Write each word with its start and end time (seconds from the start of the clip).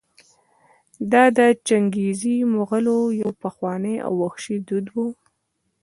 دا 1.11 1.23
د 1.37 1.39
چنګېزي 1.67 2.35
مغولو 2.53 2.97
یو 3.21 3.29
پخوانی 3.43 3.95
او 4.05 4.13
وحشي 4.21 4.57
دود 4.67 4.87
و. 4.93 4.95